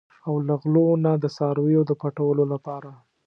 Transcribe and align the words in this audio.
او 0.27 0.33
له 0.47 0.53
غلو 0.61 0.87
نه 1.05 1.11
د 1.23 1.25
څارویو 1.35 1.81
د 1.87 1.91
پټولو 2.01 2.43
لپاره. 2.53 2.91